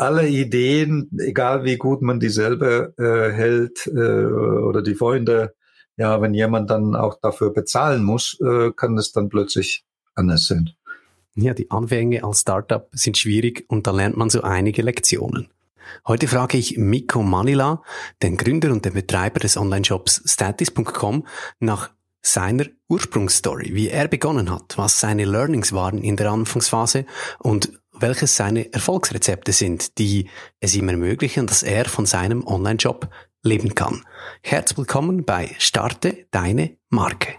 [0.00, 5.54] alle Ideen, egal wie gut man dieselbe äh, hält äh, oder die Freunde,
[5.96, 9.84] ja, wenn jemand dann auch dafür bezahlen muss, äh, kann es dann plötzlich
[10.14, 10.70] anders sein.
[11.34, 15.48] Ja, die Anfänge als Startup sind schwierig und da lernt man so einige Lektionen.
[16.06, 17.82] Heute frage ich Miko Manila,
[18.22, 21.26] den Gründer und den Betreiber des Online-Shops statis.com,
[21.58, 21.90] nach
[22.22, 27.06] seiner Ursprungsstory, wie er begonnen hat, was seine Learnings waren in der Anfangsphase
[27.38, 30.28] und welches seine Erfolgsrezepte sind, die
[30.60, 33.08] es ihm ermöglichen, dass er von seinem Online-Job
[33.42, 34.04] leben kann.
[34.42, 37.34] Herzlich willkommen bei Starte deine Marke.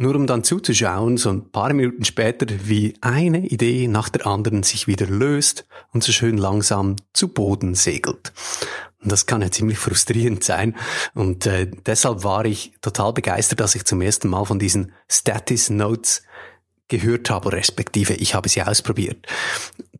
[0.00, 4.62] nur um dann zuzuschauen, so ein paar Minuten später, wie eine Idee nach der anderen
[4.62, 8.32] sich wieder löst und so schön langsam zu Boden segelt.
[9.02, 10.74] Und das kann ja ziemlich frustrierend sein.
[11.14, 15.68] Und äh, deshalb war ich total begeistert, dass ich zum ersten Mal von diesen Status
[15.68, 16.22] Notes
[16.88, 19.26] gehört habe, respektive ich habe sie ausprobiert.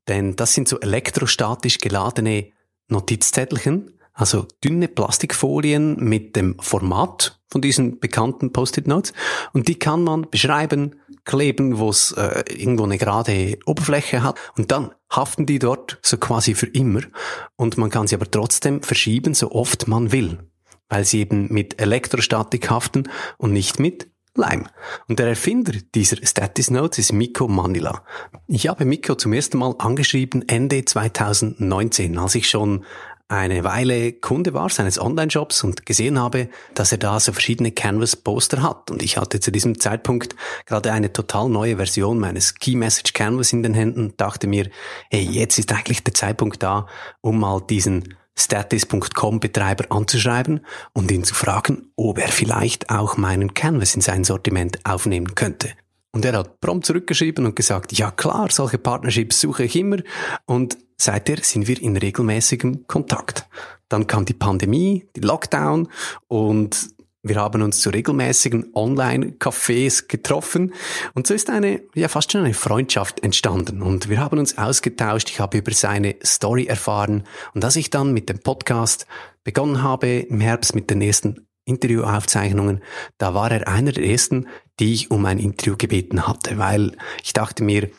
[0.09, 2.53] Denn das sind so elektrostatisch geladene
[2.89, 9.13] Notizzettelchen, also dünne Plastikfolien mit dem Format von diesen bekannten Post-it-Notes
[9.53, 14.71] und die kann man beschreiben, kleben, wo es äh, irgendwo eine gerade Oberfläche hat und
[14.71, 17.01] dann haften die dort so quasi für immer
[17.57, 20.39] und man kann sie aber trotzdem verschieben, so oft man will,
[20.89, 24.69] weil sie eben mit Elektrostatik haften und nicht mit Leim.
[25.09, 28.05] Und der Erfinder dieser Status Notes ist Miko Manila.
[28.47, 32.85] Ich habe Miko zum ersten Mal angeschrieben Ende 2019, als ich schon
[33.31, 38.61] eine Weile Kunde war seines Online-Shops und gesehen habe, dass er da so verschiedene Canvas-Poster
[38.61, 38.91] hat.
[38.91, 40.35] Und ich hatte zu diesem Zeitpunkt
[40.67, 44.69] gerade eine total neue Version meines Key Message Canvas in den Händen dachte mir,
[45.11, 46.87] hey, jetzt ist eigentlich der Zeitpunkt da,
[47.21, 53.95] um mal diesen Status.com-Betreiber anzuschreiben und ihn zu fragen, ob er vielleicht auch meinen Canvas
[53.95, 55.71] in sein Sortiment aufnehmen könnte.
[56.13, 59.99] Und er hat prompt zurückgeschrieben und gesagt, ja klar, solche Partnerships suche ich immer.
[60.47, 63.49] Und seither sind wir in regelmäßigem Kontakt.
[63.89, 65.89] Dann kam die Pandemie, die Lockdown
[66.29, 66.91] und
[67.23, 70.73] wir haben uns zu regelmäßigen Online-Cafés getroffen
[71.13, 75.29] und so ist eine, ja fast schon eine Freundschaft entstanden und wir haben uns ausgetauscht.
[75.29, 79.07] Ich habe über seine Story erfahren und als ich dann mit dem Podcast
[79.45, 82.83] begonnen habe im Herbst mit den ersten Interviewaufzeichnungen,
[83.19, 87.35] da war er einer der ersten, die ich um ein Interview gebeten hatte, weil ich
[87.35, 87.91] dachte mir,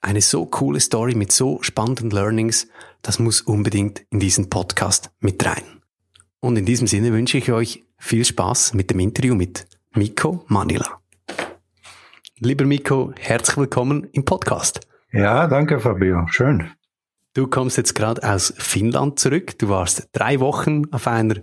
[0.00, 2.68] eine so coole Story mit so spannenden Learnings,
[3.02, 5.62] das muss unbedingt in diesen Podcast mit rein.
[6.40, 11.00] Und in diesem Sinne wünsche ich euch viel Spaß mit dem Interview mit Miko Manila.
[12.38, 14.80] Lieber Miko, herzlich willkommen im Podcast.
[15.12, 16.70] Ja, danke Fabio, schön.
[17.34, 19.58] Du kommst jetzt gerade aus Finnland zurück.
[19.58, 21.36] Du warst drei Wochen auf einer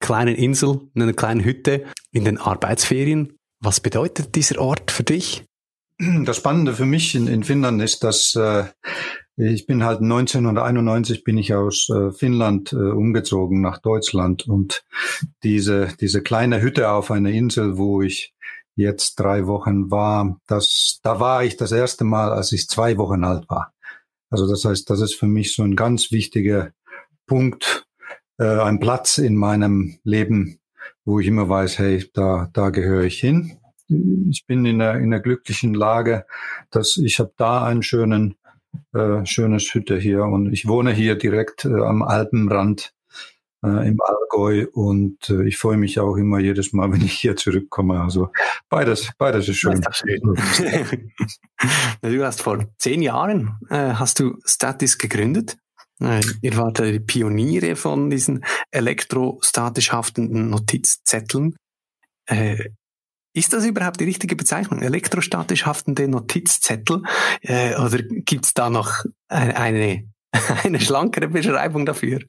[0.00, 3.34] kleinen Insel, in einer kleinen Hütte in den Arbeitsferien.
[3.60, 5.44] Was bedeutet dieser Ort für dich?
[5.98, 8.66] Das Spannende für mich in, in Finnland ist, dass äh,
[9.36, 14.84] ich bin halt 1991 bin ich aus äh, Finnland äh, umgezogen nach Deutschland und
[15.42, 18.34] diese diese kleine Hütte auf einer Insel, wo ich
[18.76, 23.24] jetzt drei Wochen war, das da war ich das erste Mal, als ich zwei Wochen
[23.24, 23.72] alt war.
[24.30, 26.70] Also das heißt, das ist für mich so ein ganz wichtiger
[27.26, 27.86] Punkt,
[28.38, 30.60] äh, ein Platz in meinem Leben,
[31.04, 33.57] wo ich immer weiß, hey, da da gehöre ich hin
[33.88, 36.26] ich bin in einer, in einer glücklichen Lage,
[36.70, 38.36] dass ich habe da einen schönen,
[38.92, 42.92] äh, schönes Hütte hier und ich wohne hier direkt äh, am Alpenrand
[43.64, 47.36] äh, im Allgäu und äh, ich freue mich auch immer jedes Mal, wenn ich hier
[47.36, 48.00] zurückkomme.
[48.00, 48.30] Also
[48.68, 49.80] beides, beides ist schön.
[52.02, 55.56] du hast vor zehn Jahren äh, hast du Statis gegründet.
[56.00, 61.56] Äh, ihr wart die Pioniere von diesen elektrostatisch haftenden Notizzetteln.
[62.26, 62.70] Äh,
[63.32, 64.80] ist das überhaupt die richtige Bezeichnung?
[64.80, 67.02] Elektrostatisch haftende Notizzettel?
[67.42, 70.04] Äh, oder gibt's da noch eine,
[70.64, 72.20] eine schlankere Beschreibung dafür?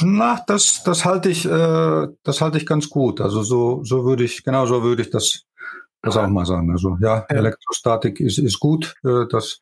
[0.00, 3.20] Na, das, das halte ich, äh, das halte ich ganz gut.
[3.20, 5.44] Also so, so würde ich, genau so würde ich das,
[6.02, 6.70] das auch mal sagen.
[6.70, 8.94] Also ja, Elektrostatik ist, ist gut.
[9.04, 9.60] Äh, das,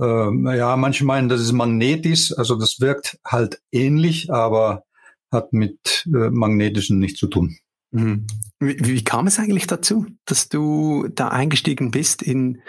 [0.00, 2.36] äh, ja, manche meinen, das ist magnetisch.
[2.38, 4.84] Also das wirkt halt ähnlich, aber
[5.30, 7.56] hat mit äh, magnetischen nichts zu tun.
[7.90, 8.26] Mhm.
[8.66, 12.62] Wie, wie, kam es eigentlich dazu, dass du da eingestiegen bist in,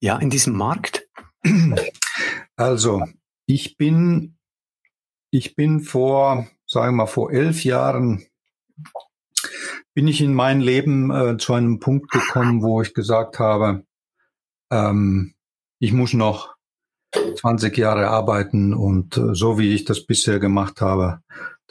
[0.00, 1.08] ja, in diesem Markt?
[2.56, 3.02] Also,
[3.46, 4.36] ich bin,
[5.30, 8.26] ich bin vor, sagen wir mal, vor elf Jahren
[9.94, 13.84] bin ich in mein Leben äh, zu einem Punkt gekommen, wo ich gesagt habe,
[14.70, 15.34] ähm,
[15.78, 16.54] ich muss noch
[17.12, 21.20] 20 Jahre arbeiten und äh, so wie ich das bisher gemacht habe,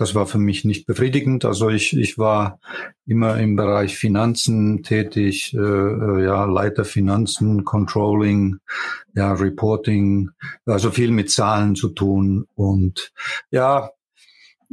[0.01, 1.45] das war für mich nicht befriedigend.
[1.45, 2.59] Also ich, ich war
[3.05, 8.57] immer im Bereich Finanzen tätig, äh, äh, ja, Leiter Finanzen, Controlling,
[9.13, 10.31] ja, Reporting,
[10.65, 12.47] also viel mit Zahlen zu tun.
[12.55, 13.13] Und
[13.51, 13.91] ja,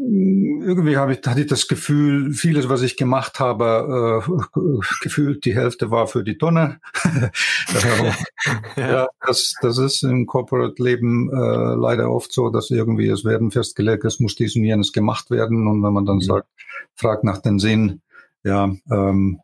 [0.01, 4.61] irgendwie habe ich, hatte ich das Gefühl, vieles, was ich gemacht habe, äh,
[5.03, 6.81] gefühlt die Hälfte war für die Tonne.
[8.77, 14.05] ja, das, das ist im Corporate-Leben äh, leider oft so, dass irgendwie es werden festgelegt,
[14.05, 15.67] es muss dies und jenes gemacht werden.
[15.67, 16.23] Und wenn man dann mhm.
[16.23, 16.49] sagt,
[16.95, 18.01] fragt nach dem Sinn,
[18.45, 19.41] ja, ähm,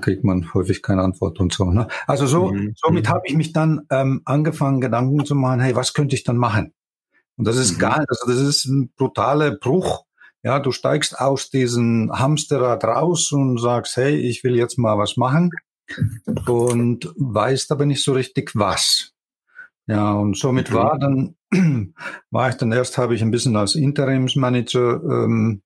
[0.00, 1.70] kriegt man häufig keine Antwort und so.
[1.70, 1.86] Ne?
[2.06, 2.72] Also so, mhm.
[2.76, 3.10] somit mhm.
[3.10, 6.72] habe ich mich dann ähm, angefangen, Gedanken zu machen, hey, was könnte ich dann machen?
[7.38, 7.78] Und das ist mhm.
[7.78, 10.04] gar, also das ist ein brutaler Bruch.
[10.42, 15.16] Ja, du steigst aus diesem Hamsterrad raus und sagst, hey, ich will jetzt mal was
[15.16, 15.50] machen
[16.46, 19.12] und weißt aber nicht so richtig was.
[19.86, 20.74] Ja, und somit mhm.
[20.74, 21.36] war dann,
[22.30, 25.62] war ich dann erst, habe ich ein bisschen als Interimsmanager ähm,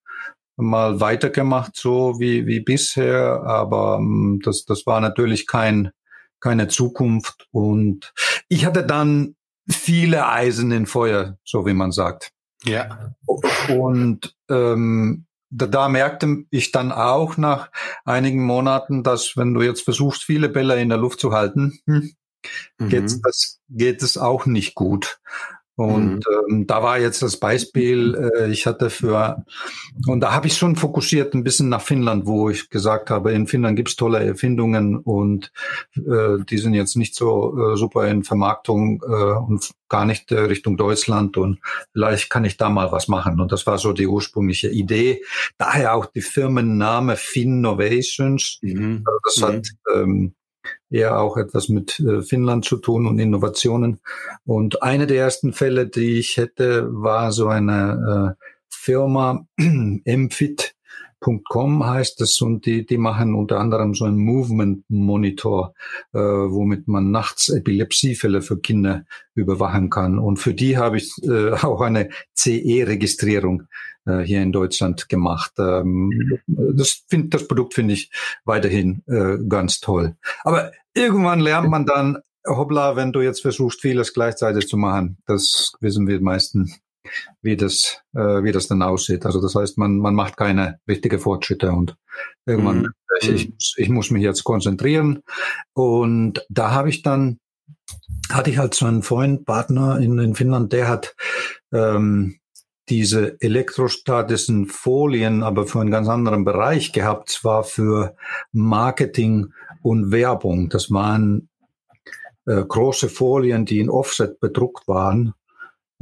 [0.56, 5.90] mal weitergemacht, so wie, wie bisher, aber ähm, das, das war natürlich kein,
[6.40, 7.48] keine Zukunft.
[7.50, 8.12] Und
[8.48, 9.34] ich hatte dann
[9.68, 12.32] viele Eisen in Feuer, so wie man sagt.
[12.64, 13.14] Ja.
[13.68, 17.70] Und ähm, da, da merkte ich dann auch nach
[18.04, 22.12] einigen Monaten, dass wenn du jetzt versuchst, viele Bälle in der Luft zu halten, hm,
[22.78, 22.88] mhm.
[22.88, 25.20] geht, das, geht es auch nicht gut.
[25.74, 26.20] Und mhm.
[26.50, 29.44] ähm, da war jetzt das Beispiel, äh, ich hatte für,
[30.06, 33.46] und da habe ich schon fokussiert ein bisschen nach Finnland, wo ich gesagt habe, in
[33.46, 35.50] Finnland gibt's tolle Erfindungen und
[35.96, 40.40] äh, die sind jetzt nicht so äh, super in Vermarktung äh, und gar nicht äh,
[40.40, 41.58] Richtung Deutschland und
[41.92, 43.40] vielleicht kann ich da mal was machen.
[43.40, 45.22] Und das war so die ursprüngliche Idee.
[45.56, 48.58] Daher auch die Firmenname Finnovations.
[48.62, 49.04] Mhm.
[49.06, 49.44] Also das mhm.
[49.44, 50.34] hat ähm,
[50.92, 54.00] eher auch etwas mit äh, Finnland zu tun und Innovationen.
[54.44, 60.74] Und eine der ersten Fälle, die ich hätte, war so eine äh, Firma, MFIT,
[61.22, 65.74] Com heißt das und die, die machen unter anderem so einen Movement Monitor,
[66.12, 69.04] äh, womit man nachts Epilepsiefälle für Kinder
[69.34, 70.18] überwachen kann.
[70.18, 73.64] Und für die habe ich äh, auch eine CE-Registrierung
[74.04, 75.52] äh, hier in Deutschland gemacht.
[75.58, 78.10] Ähm, das, find, das Produkt finde ich
[78.44, 80.16] weiterhin äh, ganz toll.
[80.42, 85.72] Aber irgendwann lernt man dann, hoppla, wenn du jetzt versuchst, vieles gleichzeitig zu machen, das
[85.80, 86.74] wissen wir meisten
[87.40, 89.26] wie das, äh, wie das dann aussieht.
[89.26, 91.96] Also das heißt, man, man macht keine richtige Fortschritte und
[92.46, 92.92] irgendwann, mhm.
[93.20, 95.22] ich, ich, ich muss mich jetzt konzentrieren.
[95.72, 97.38] Und da habe ich dann,
[98.30, 101.14] hatte ich halt so einen Freund, Partner in, in Finnland, der hat
[101.72, 102.36] ähm,
[102.88, 108.16] diese elektrostatischen Folien, aber für einen ganz anderen Bereich gehabt, zwar für
[108.52, 110.68] Marketing und Werbung.
[110.68, 111.48] Das waren
[112.46, 115.34] äh, große Folien, die in Offset bedruckt waren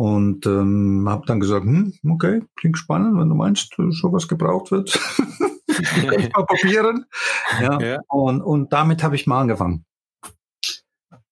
[0.00, 4.98] und ähm, habe dann gesagt, hm, okay, klingt spannend, wenn du meinst, sowas gebraucht wird.
[5.66, 7.04] Kannst mal probieren.
[7.60, 7.78] Ja.
[7.82, 8.00] ja.
[8.08, 9.84] Und, und damit habe ich mal angefangen.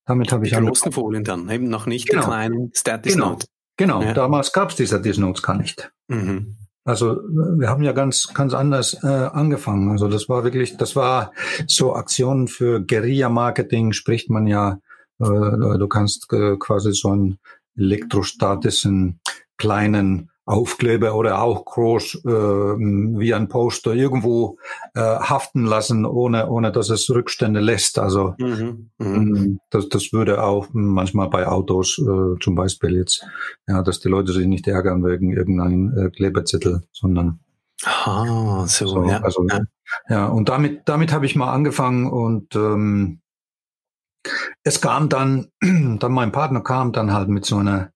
[0.04, 2.20] Damit habe ich die großen Folien dann, eben noch nicht genau.
[2.20, 3.30] die kleinen Status genau.
[3.30, 3.48] Notes.
[3.78, 4.12] Genau, ja.
[4.12, 5.90] damals gab es die Status Notes gar nicht.
[6.08, 6.58] Mhm.
[6.84, 9.90] Also wir haben ja ganz ganz anders äh, angefangen.
[9.92, 11.32] Also das war wirklich, das war
[11.66, 14.78] so Aktionen für Guerilla-Marketing, spricht man ja.
[15.20, 17.38] Äh, du kannst äh, quasi so ein
[17.78, 19.20] elektrostatischen
[19.56, 24.56] kleinen Aufkleber oder auch groß äh, wie ein Poster irgendwo
[24.94, 27.99] äh, haften lassen, ohne, ohne dass es Rückstände lässt.
[27.99, 29.18] Also mhm, mh.
[29.18, 33.26] Mm, das, das würde auch manchmal bei Autos äh, zum Beispiel jetzt,
[33.66, 37.40] ja, dass die Leute sich nicht ärgern wegen irgendeinem äh, Kleberzettel, sondern
[37.85, 39.20] Ah, so, so ja.
[39.20, 39.61] Also, ja.
[40.08, 43.20] ja, und damit, damit habe ich mal angefangen und ähm,
[44.62, 47.92] es kam dann, dann mein Partner kam dann halt mit so einer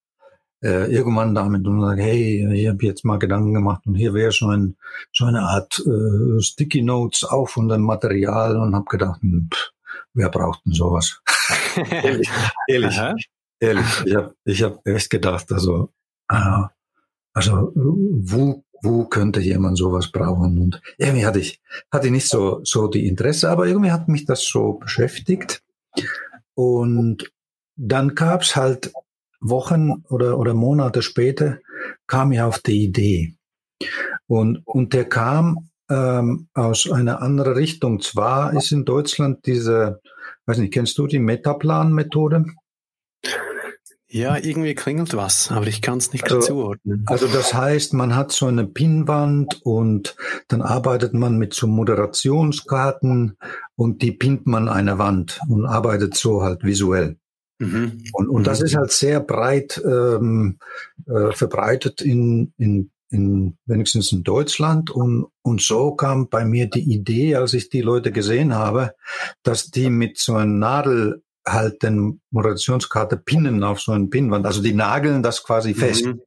[0.62, 4.30] äh, irgendwann damit und sage, hey, ich habe jetzt mal Gedanken gemacht und hier wäre
[4.30, 4.76] so, ein,
[5.12, 9.72] so eine Art äh, Sticky Notes auch von dem Material und habe gedacht, hm, pff,
[10.14, 11.20] wer braucht denn sowas?
[11.90, 12.30] ehrlich,
[12.68, 12.98] ehrlich,
[13.60, 13.86] ehrlich.
[14.04, 15.92] Ich habe ich hab echt gedacht, also,
[16.30, 16.62] äh,
[17.34, 20.58] also wo, wo könnte jemand sowas brauchen?
[20.58, 21.60] Und irgendwie hatte ich,
[21.90, 25.62] hatte ich nicht so, so die Interesse, aber irgendwie hat mich das so beschäftigt.
[26.54, 27.32] Und
[27.76, 28.92] dann gab's halt
[29.40, 31.58] Wochen oder, oder Monate später
[32.06, 33.34] kam ich auf die Idee.
[34.26, 38.00] Und, und der kam ähm, aus einer anderen Richtung.
[38.00, 40.00] Zwar ist in Deutschland diese,
[40.46, 42.46] weiß nicht, kennst du die Metaplan-Methode?
[44.12, 47.04] Ja, irgendwie klingelt was, aber ich kann es nicht also, zuordnen.
[47.06, 50.16] Also das heißt, man hat so eine Pinnwand und
[50.48, 53.38] dann arbeitet man mit so Moderationskarten
[53.74, 57.16] und die pinnt man eine Wand und arbeitet so halt visuell.
[57.58, 58.04] Mhm.
[58.12, 58.66] Und, und das mhm.
[58.66, 60.58] ist halt sehr breit ähm,
[61.06, 64.90] äh, verbreitet in, in, in wenigstens in Deutschland.
[64.90, 68.94] Und, und so kam bei mir die Idee, als ich die Leute gesehen habe,
[69.42, 74.46] dass die mit so einer Nadel halt den Moderationskarte pinnen auf so einen Pinnwand.
[74.46, 76.06] Also die nageln das quasi fest.
[76.06, 76.20] Mhm.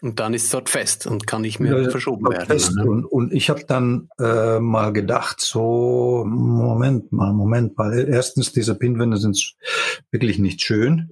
[0.00, 2.76] Und dann ist es dort fest und kann nicht mehr ja, verschoben werden.
[2.76, 2.84] Ne?
[2.84, 8.06] Und, und ich habe dann äh, mal gedacht, so, Moment mal, Moment mal.
[8.08, 9.56] Erstens, diese Pinwände sind
[10.12, 11.10] wirklich nicht schön,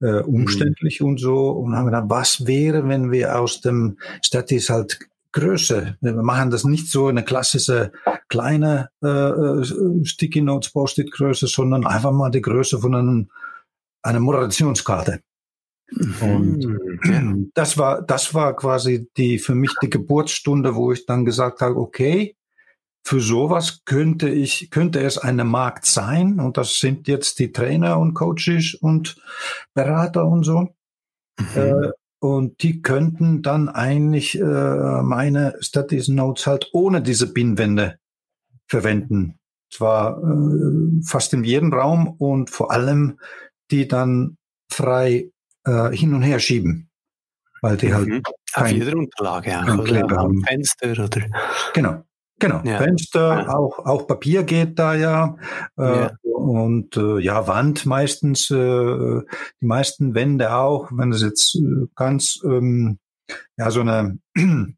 [0.00, 1.06] äh, umständlich mhm.
[1.06, 1.50] und so.
[1.50, 4.98] Und haben gedacht, was wäre, wenn wir aus dem Stadt ist halt
[5.34, 5.98] Größe.
[6.00, 7.92] Wir machen das nicht so eine klassische
[8.28, 13.30] kleine äh, äh Sticky Notes Post-it Größe, sondern einfach mal die Größe von einem,
[14.02, 15.20] einer Moderationskarte.
[16.20, 16.64] Und
[17.04, 17.50] mhm.
[17.54, 21.76] das war, das war quasi die, für mich die Geburtsstunde, wo ich dann gesagt habe,
[21.76, 22.36] okay,
[23.06, 26.40] für sowas könnte ich, könnte es eine Markt sein.
[26.40, 29.16] Und das sind jetzt die Trainer und Coaches und
[29.74, 30.74] Berater und so.
[31.38, 31.46] Mhm.
[31.56, 31.90] Äh,
[32.24, 37.98] und die könnten dann eigentlich äh, meine Studies Notes halt ohne diese Pinwände
[38.66, 39.38] verwenden.
[39.70, 43.18] Zwar äh, fast in jedem Raum und vor allem
[43.70, 44.38] die dann
[44.72, 45.32] frei
[45.66, 46.88] äh, hin und her schieben.
[47.60, 48.22] Weil die halt mhm.
[48.54, 51.26] halt Auf jeder Unterlage auch, oder am Fenster oder.
[51.74, 52.04] Genau.
[52.38, 52.78] Genau, ja.
[52.78, 53.54] Fenster, ja.
[53.54, 55.36] auch auch Papier geht da ja,
[55.78, 56.10] äh, ja.
[56.44, 59.20] Und äh, ja Wand meistens, äh,
[59.60, 62.98] die meisten Wände auch, wenn es jetzt äh, ganz ähm,
[63.56, 64.18] ja so eine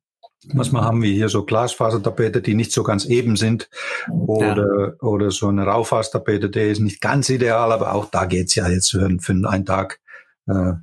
[0.52, 3.68] Manchmal haben wir hier so Glasfasertapete, die nicht so ganz eben sind.
[4.08, 4.92] Oder, ja.
[5.00, 8.92] oder so eine Raufasertapete, der ist nicht ganz ideal, aber auch da geht's ja jetzt
[8.92, 9.98] für, für einen Tag
[10.46, 10.74] äh,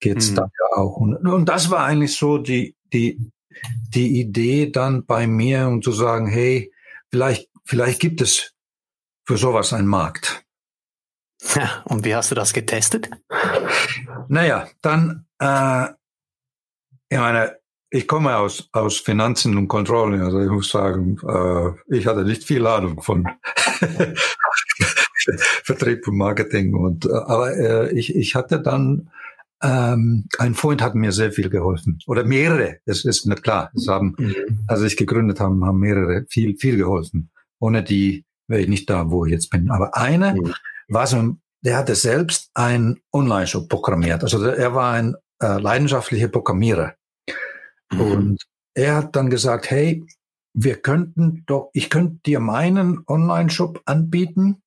[0.00, 0.36] geht's mhm.
[0.36, 0.96] da ja auch.
[0.96, 3.30] Und, und das war eigentlich so die, die,
[3.94, 6.72] die Idee dann bei mir, um zu sagen, hey,
[7.10, 8.54] vielleicht, vielleicht gibt es
[9.24, 10.44] für sowas einen Markt.
[11.54, 13.10] Ja, und wie hast du das getestet?
[14.28, 15.88] Naja, dann, äh,
[17.08, 17.56] ich meine,
[17.90, 22.44] ich komme aus, aus Finanzen und Controlling, also ich muss sagen, äh, ich hatte nicht
[22.44, 23.28] viel Ahnung von
[25.64, 26.74] Vertrieb und Marketing.
[26.74, 29.10] Und, äh, aber äh, ich, ich hatte dann,
[29.62, 31.98] ähm, ein Freund hat mir sehr viel geholfen.
[32.06, 33.70] Oder mehrere, das ist nicht klar.
[33.74, 34.34] Es haben, mhm.
[34.66, 37.30] als ich gegründet habe, haben mehrere viel, viel geholfen.
[37.58, 39.70] Ohne die wäre ich nicht da, wo ich jetzt bin.
[39.70, 40.54] Aber eine mhm.
[40.88, 44.22] war so, der hatte selbst ein Online-Shop programmiert.
[44.22, 46.94] Also er war ein äh, leidenschaftlicher Programmierer.
[47.92, 48.00] Mhm.
[48.00, 48.42] Und
[48.74, 50.04] er hat dann gesagt, hey,
[50.54, 54.62] wir könnten doch, ich könnte dir meinen Online-Shop anbieten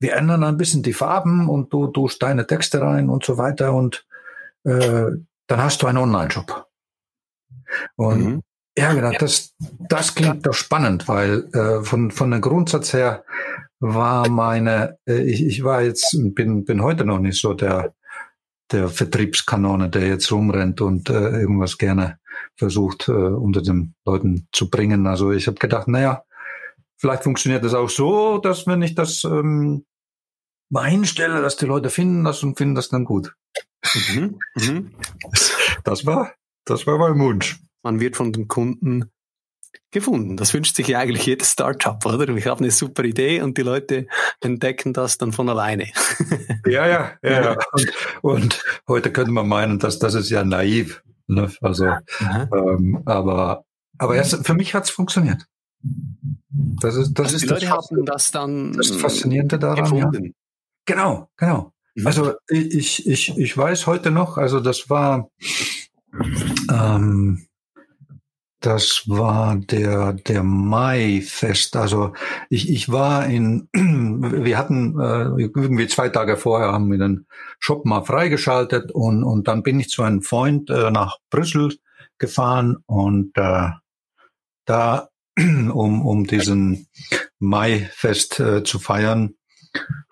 [0.00, 3.74] wir ändern ein bisschen die Farben und du tust deine Texte rein und so weiter
[3.74, 4.06] und
[4.64, 5.10] äh,
[5.46, 6.66] dann hast du einen Online-Shop.
[7.96, 8.42] Und mhm.
[8.76, 13.24] Ja, genau, das, das klingt doch spannend, weil äh, von, von der Grundsatz her
[13.80, 17.94] war meine, äh, ich, ich war jetzt, bin, bin heute noch nicht so der,
[18.70, 22.18] der Vertriebskanone, der jetzt rumrennt und äh, irgendwas gerne
[22.56, 25.06] versucht, äh, unter den Leuten zu bringen.
[25.06, 26.22] Also ich habe gedacht, naja,
[26.96, 29.84] vielleicht funktioniert das auch so, dass wenn ich das ähm,
[30.70, 33.34] mal einstelle, dass die Leute finden das und finden das dann gut.
[34.12, 34.38] Mhm.
[34.54, 34.94] Mhm.
[35.84, 36.34] Das war,
[36.64, 37.60] das war mein Wunsch.
[37.82, 39.10] Man wird von den Kunden
[39.90, 40.36] gefunden.
[40.36, 42.28] Das wünscht sich ja eigentlich jedes Startup, oder?
[42.28, 44.06] Ich habe eine super Idee und die Leute
[44.40, 45.88] entdecken das dann von alleine.
[46.66, 47.56] Ja, ja, ja.
[47.72, 51.02] Und, und heute könnte man meinen, dass das ist ja naiv.
[51.26, 51.50] Ne?
[51.60, 51.86] Also,
[52.20, 53.64] ähm, aber
[54.00, 55.46] aber erst, für mich hat es funktioniert.
[56.52, 59.84] Das ist, das also ist die Leute das, haben das dann das Faszinierende daran.
[59.84, 60.24] Gefunden.
[60.24, 60.30] Ja.
[60.86, 61.72] Genau, genau.
[61.94, 62.06] Mhm.
[62.06, 65.28] Also ich, ich, ich weiß heute noch, also das war,
[66.70, 67.46] ähm,
[68.60, 71.76] das war der, der Mai-Fest.
[71.76, 72.12] Also
[72.50, 77.26] ich, ich war in, wir hatten äh, irgendwie zwei Tage vorher haben wir den
[77.58, 81.74] Shop mal freigeschaltet und, und dann bin ich zu einem Freund äh, nach Brüssel
[82.18, 83.70] gefahren und äh,
[84.66, 86.86] da, um, um diesen
[87.38, 89.34] Mai-Fest äh, zu feiern,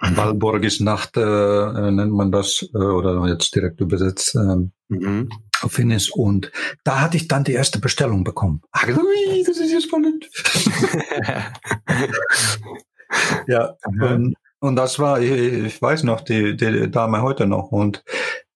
[0.01, 4.37] Walburgisnacht äh, nennt man das, äh, oder jetzt direkt übersetzt.
[4.37, 5.29] Ähm, mhm
[5.69, 6.51] auf Finnis und
[6.83, 8.63] da hatte ich dann die erste Bestellung bekommen.
[8.73, 10.29] Ah, ui, das ist ja spannend.
[13.47, 18.03] ja, und, und, das war, ich, ich weiß noch, die, die Dame heute noch und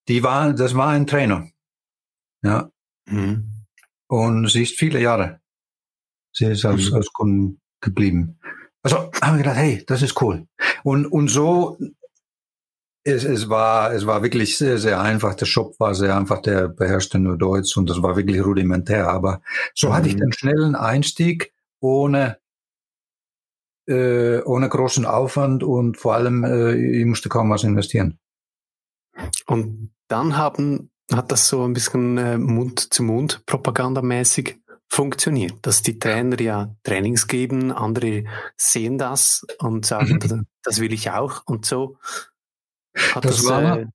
[0.08, 1.48] die war, das war ein Trainer.
[2.42, 2.70] Ja.
[3.06, 3.50] Mhm.
[4.08, 5.40] Und sie ist viele Jahre.
[6.32, 6.96] Sie ist als, mhm.
[6.96, 8.38] als Kunden geblieben.
[8.82, 10.46] Also haben wir gedacht, hey, das ist cool.
[10.82, 11.78] Und, und so
[13.04, 15.34] es, es, war, es war wirklich sehr, sehr einfach.
[15.34, 19.08] Der Shop war sehr einfach, der beherrschte nur Deutsch und das war wirklich rudimentär.
[19.08, 19.42] Aber
[19.74, 19.92] so mhm.
[19.94, 20.20] hatte ich mhm.
[20.20, 22.38] den schnellen Einstieg ohne,
[23.88, 28.18] äh, ohne großen Aufwand und vor allem, äh, ich musste kaum was investieren.
[29.46, 36.38] Und dann haben, hat das so ein bisschen äh, Mund-zu-Mund propagandamäßig funktioniert, dass die Trainer
[36.40, 38.24] ja Trainings geben, andere
[38.56, 40.46] sehen das und sagen, mhm.
[40.62, 41.96] das will ich auch und so
[42.94, 43.86] hat das, das war, äh,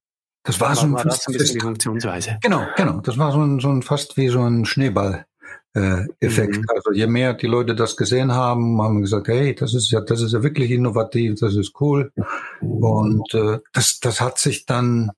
[0.44, 2.38] das war, war so ein, war das ein bisschen die Funktionsweise.
[2.42, 3.02] Genau, genau.
[3.02, 5.26] Das war so ein, so ein fast wie so ein Schneeball.
[5.74, 6.58] Äh, Effekt.
[6.58, 6.66] Mhm.
[6.74, 10.22] Also je mehr die Leute das gesehen haben, haben gesagt, hey, das ist ja, das
[10.22, 12.12] ist ja wirklich innovativ, das ist cool.
[12.62, 15.12] Und äh, das, das hat sich dann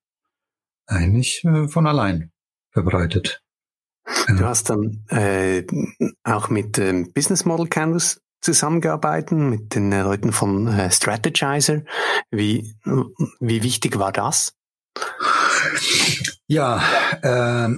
[0.85, 2.31] eigentlich äh, von allein
[2.71, 3.41] verbreitet.
[4.27, 5.63] Du hast dann äh,
[6.23, 11.83] auch mit ähm, Business Model Canvas zusammengearbeitet mit den Leuten von äh, Strategizer.
[12.31, 12.75] Wie,
[13.39, 14.55] wie wichtig war das?
[16.47, 16.81] Ja,
[17.21, 17.69] äh,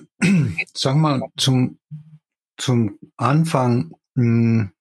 [0.73, 1.79] sagen wir mal, zum,
[2.57, 4.71] zum Anfang mh, hm,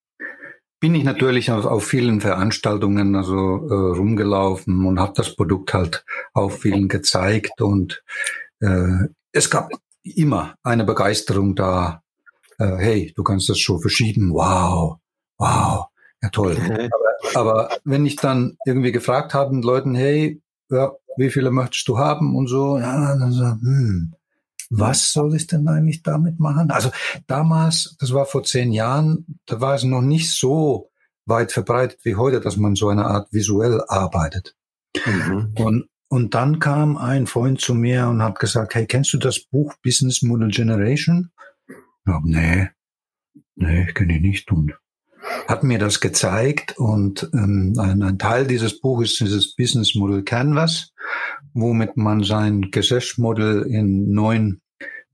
[0.81, 6.05] bin ich natürlich auf, auf vielen Veranstaltungen also äh, rumgelaufen und habe das Produkt halt
[6.33, 8.03] auf vielen gezeigt und
[8.61, 9.71] äh, es gab
[10.03, 12.03] immer eine Begeisterung da.
[12.59, 14.33] Äh, hey, du kannst das so verschieben.
[14.33, 15.00] Wow,
[15.41, 15.87] wow,
[16.23, 16.57] ja toll.
[17.35, 21.89] aber, aber wenn ich dann irgendwie gefragt habe den Leuten, hey, ja, wie viele möchtest
[21.89, 24.15] du haben und so, ja, dann so, hm,
[24.71, 26.71] was soll ich denn eigentlich damit machen?
[26.71, 26.91] Also
[27.27, 30.91] damals, das war vor zehn Jahren, da war es noch nicht so
[31.27, 34.55] weit verbreitet wie heute, dass man so eine Art visuell arbeitet.
[35.05, 35.55] Mhm.
[35.57, 39.41] Und, und dann kam ein Freund zu mir und hat gesagt, hey, kennst du das
[39.41, 41.31] Buch Business Model Generation?
[42.07, 42.69] Ja, nee,
[43.57, 44.53] nee, kenne ich nicht.
[44.53, 44.73] Und
[45.49, 50.23] hat mir das gezeigt und ähm, ein, ein, Teil dieses Buches ist dieses Business Model
[50.23, 50.93] Canvas,
[51.55, 54.61] womit man sein Geschäftsmodell in neun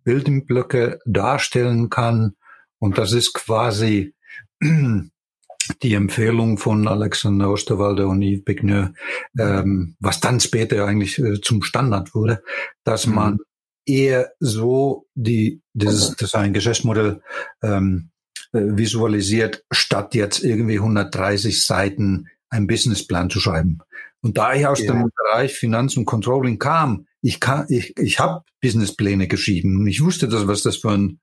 [0.04, 2.36] Bildblöcke darstellen kann.
[2.78, 4.14] Und das ist quasi
[5.82, 8.90] die Empfehlung von Alexander Osterwalder und Yves Bigneux,
[9.38, 12.42] ähm, was dann später eigentlich äh, zum Standard wurde,
[12.84, 13.14] dass mhm.
[13.14, 13.38] man
[13.84, 17.20] eher so die, dieses, das ein Geschäftsmodell
[17.62, 18.15] ähm, äh,
[18.52, 23.78] visualisiert, statt jetzt irgendwie 130 Seiten einen Businessplan zu schreiben.
[24.20, 24.92] Und da ich aus ja.
[24.92, 30.02] dem Bereich Finanz und Controlling kam, ich kann, ich, ich habe Businesspläne geschrieben und ich
[30.02, 31.18] wusste, dass, was das für eine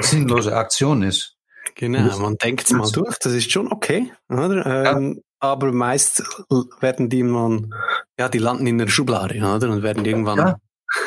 [0.00, 1.36] sinnlose Aktion ist.
[1.74, 4.64] Genau, man denkt es mal durch, das ist schon okay, oder?
[4.66, 5.22] Ähm, ja.
[5.38, 6.22] Aber meist
[6.80, 7.74] werden die man,
[8.18, 9.70] ja, die landen in der Schublade, oder?
[9.70, 10.56] Und werden irgendwann ja.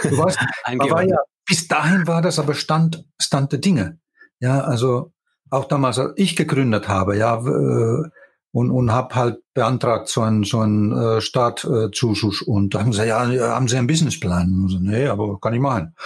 [0.03, 0.37] du weißt,
[0.79, 1.17] aber ja,
[1.47, 3.99] bis dahin war das aber Stand, Stand der Dinge.
[4.39, 5.11] Ja, also
[5.49, 8.09] auch damals, als ich gegründet habe, ja, äh,
[8.51, 12.41] und, und habe halt beantragt so einen so einen äh, Startzuschuss.
[12.41, 14.51] Und da haben sie ja haben sie einen Businessplan?
[14.53, 15.95] Und so, nee aber kann ich machen.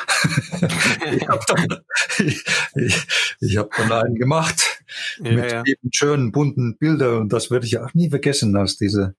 [1.13, 1.77] Ich habe dann
[2.19, 2.43] ich,
[2.75, 3.07] ich,
[3.39, 4.83] ich hab dann einen gemacht
[5.23, 5.63] ja, mit ja.
[5.91, 9.15] schönen bunten Bildern und das werde ich auch nie vergessen dass diese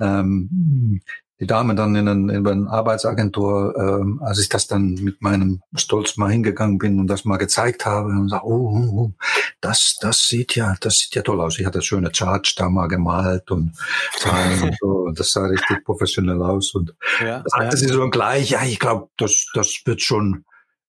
[0.00, 1.00] ähm,
[1.40, 5.62] die Dame dann in, ein, in eine Arbeitsagentur, ähm, als ich das dann mit meinem
[5.76, 9.12] Stolz mal hingegangen bin und das mal gezeigt habe und sage, oh, oh, oh,
[9.60, 11.58] das, das sieht ja, das sieht ja toll aus.
[11.58, 13.72] Ich hatte schöne Charts da mal gemalt und
[14.62, 14.86] und so.
[14.86, 16.74] Und das sah richtig professionell aus.
[16.74, 17.76] Und ja, das sagte ja.
[17.76, 20.44] sie so gleich, ja, ich glaube, das, das wird schon,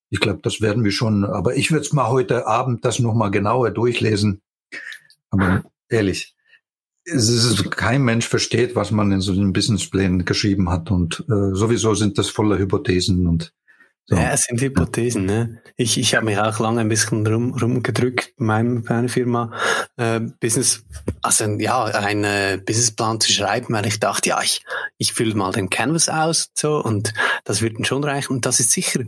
[0.09, 3.29] ich glaube, das werden wir schon, aber ich würde es mal heute Abend das nochmal
[3.29, 4.41] genauer durchlesen.
[5.29, 6.35] Aber ehrlich,
[7.13, 11.55] es ist, kein Mensch versteht, was man in so einem Businessplan geschrieben hat und äh,
[11.55, 13.53] sowieso sind das voller Hypothesen und
[14.09, 14.15] so.
[14.15, 15.25] Ja, es sind Hypothesen.
[15.25, 15.61] Ne?
[15.77, 19.53] Ich, ich habe mich auch lange ein bisschen rum, rumgedrückt, meinem, meiner Firma
[19.97, 20.83] äh, Business,
[21.21, 24.63] also ja, einen äh, Businessplan zu schreiben, weil ich dachte, ja, ich,
[24.97, 28.33] ich fülle mal den Canvas aus so und das wird schon reichen.
[28.33, 29.01] Und das ist sicher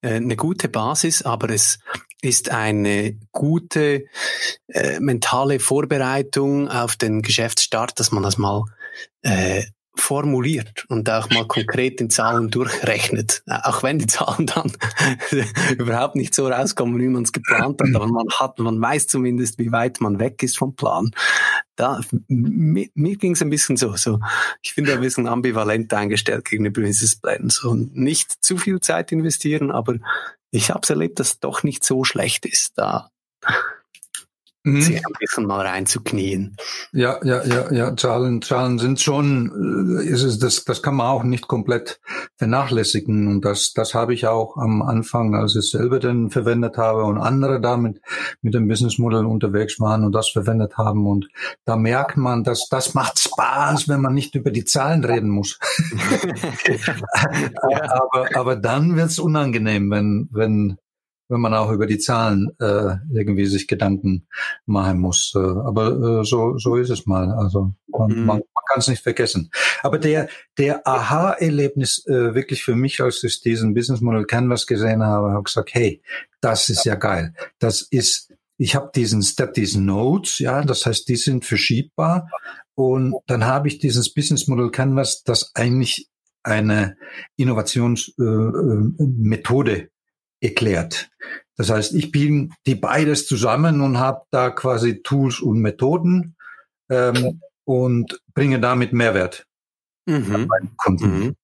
[0.00, 1.78] äh, eine gute Basis, aber es,
[2.22, 4.04] ist eine gute
[4.68, 8.64] äh, mentale Vorbereitung auf den Geschäftsstart, dass man das mal
[9.22, 9.64] äh,
[9.98, 13.42] formuliert und auch mal konkret in Zahlen durchrechnet.
[13.46, 14.72] Auch wenn die Zahlen dann
[15.78, 19.58] überhaupt nicht so rauskommen, wie man es geplant hat, aber man hat, man weiß zumindest,
[19.58, 21.10] wie weit man weg ist vom Plan.
[21.76, 24.20] Da, mir, mir ging es ein bisschen so, so,
[24.62, 27.50] ich bin da ein bisschen ambivalent eingestellt gegenüber Businessplänen.
[27.50, 29.96] So nicht zu viel Zeit investieren, aber
[30.56, 32.78] ich habe es erlebt, dass es doch nicht so schlecht ist.
[32.78, 33.10] Da
[34.66, 34.82] mhm.
[34.82, 36.56] sich ein bisschen mal reinzuknien.
[36.92, 41.06] Ja, ja, ja, ja, Zahlen, Zahlen sind schon, äh, ist es, das, das kann man
[41.06, 42.00] auch nicht komplett
[42.36, 43.28] vernachlässigen.
[43.28, 47.04] Und das, das habe ich auch am Anfang, als ich es selber dann verwendet habe
[47.04, 48.00] und andere damit
[48.42, 51.06] mit dem Businessmodell unterwegs waren und das verwendet haben.
[51.06, 51.28] Und
[51.64, 55.58] da merkt man, dass das macht Spaß, wenn man nicht über die Zahlen reden muss.
[57.62, 60.78] aber, aber dann wird es unangenehm, wenn, wenn,
[61.28, 64.28] wenn man auch über die Zahlen äh, irgendwie sich Gedanken
[64.64, 65.32] machen muss.
[65.34, 67.32] Äh, aber äh, so, so ist es mal.
[67.32, 68.24] Also man, mhm.
[68.24, 69.50] man, man kann es nicht vergessen.
[69.82, 75.02] Aber der, der Aha-Erlebnis äh, wirklich für mich, als ich diesen Business Model Canvas gesehen
[75.02, 76.00] habe, habe gesagt, hey,
[76.40, 77.34] das ist ja geil.
[77.58, 82.28] Das ist, ich habe diesen Step, diesen Notes, ja, das heißt, die sind verschiebbar.
[82.74, 86.08] Und dann habe ich dieses Business Model Canvas, das eigentlich
[86.42, 86.96] eine
[87.36, 89.88] Innovationsmethode äh,
[90.40, 91.08] erklärt.
[91.56, 96.36] Das heißt, ich bin die beides zusammen und habe da quasi Tools und Methoden
[96.90, 99.46] ähm, und bringe damit Mehrwert
[100.06, 100.48] mhm.
[100.76, 101.18] Kunden.
[101.18, 101.34] Mhm.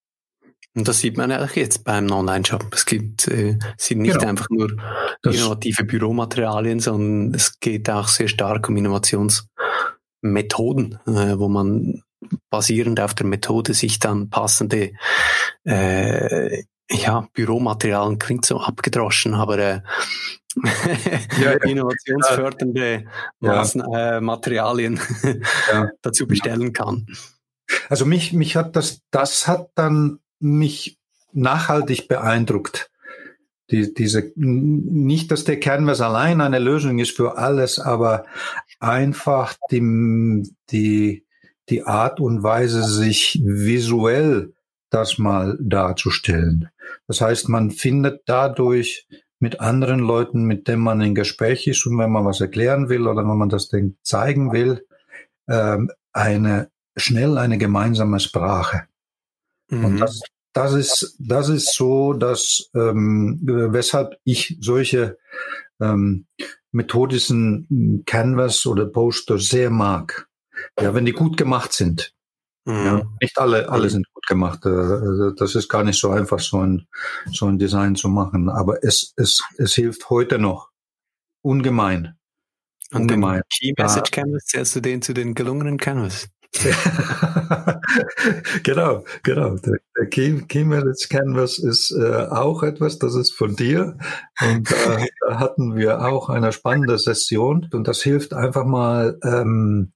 [0.75, 2.65] Und das sieht man auch jetzt beim Online-Shop.
[2.73, 4.31] Es gibt, äh, sind nicht genau.
[4.31, 4.75] einfach nur
[5.21, 12.03] das innovative Büromaterialien, sondern es geht auch sehr stark um Innovationsmethoden, äh, wo man
[12.51, 14.93] basierend auf der Methode sich dann passende
[15.65, 19.81] äh, ja, Büromaterialien klingt so abgedroschen, aber äh,
[21.41, 23.05] ja, innovationsfördernde
[23.41, 23.63] ja.
[23.63, 25.01] äh, Materialien
[26.03, 27.07] dazu bestellen kann.
[27.89, 30.99] Also mich, mich hat das, das hat dann mich
[31.33, 32.91] nachhaltig beeindruckt.
[33.71, 38.27] Die, diese, nicht, dass der Canvas allein eine Lösung ist für alles, aber
[38.81, 41.25] einfach die, die,
[41.71, 44.53] die Art und Weise, sich visuell
[44.91, 46.69] das mal darzustellen.
[47.07, 49.07] Das heißt, man findet dadurch
[49.39, 53.09] mit anderen Leuten, mit denen man in Gespräch ist und wenn man was erklären will
[53.09, 54.87] oder wenn man das Ding zeigen will,
[55.49, 58.85] ähm, eine schnell eine gemeinsame Sprache.
[59.69, 59.85] Mhm.
[59.85, 60.21] Und das,
[60.53, 65.19] das ist das ist so, dass ähm, weshalb ich solche
[65.81, 66.27] ähm,
[66.71, 70.29] methodischen Canvas oder Poster sehr mag.
[70.81, 72.15] Ja, wenn die gut gemacht sind.
[72.65, 72.85] Mhm.
[72.85, 74.65] Ja, nicht alle, alle sind gut gemacht.
[74.65, 76.87] Äh, also das ist gar nicht so einfach, so ein,
[77.31, 78.49] so ein Design zu machen.
[78.49, 80.71] Aber es, es, es hilft heute noch
[81.43, 82.17] ungemein.
[82.93, 83.41] Und ungemein.
[83.41, 86.29] den Key Message Canvas zählst du den zu den gelungenen Canvas?
[88.63, 89.57] genau, genau.
[89.57, 93.97] Der Key, Key Message Canvas ist äh, auch etwas, das ist von dir.
[94.41, 97.69] Und äh, da hatten wir auch eine spannende Session.
[97.73, 99.93] Und das hilft einfach mal, ähm,